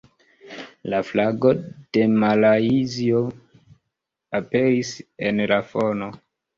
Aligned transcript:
La 0.93 1.01
flago 1.09 1.51
de 1.59 2.07
Malajzio 2.25 3.23
aperis 4.43 4.95
en 5.31 5.49
la 5.57 5.65
fono. 5.73 6.15